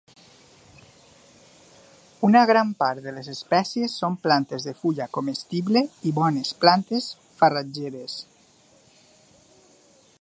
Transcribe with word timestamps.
Una 2.27 2.41
gran 2.51 2.71
part 2.79 3.03
de 3.03 3.13
les 3.17 3.29
espècies 3.33 3.99
són 4.05 4.17
plantes 4.25 4.67
de 4.71 4.75
fulla 4.81 5.09
comestible 5.19 5.85
i 6.13 6.15
bones 6.23 6.57
plantes 6.65 7.13
farratgeres. 7.43 8.19